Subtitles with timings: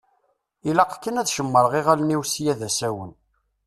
[0.69, 3.11] Ilaq kan ad cemṛeɣ iɣallen-iw sya d asawen.